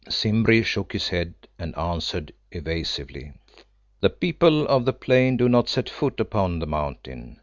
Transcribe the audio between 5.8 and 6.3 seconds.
foot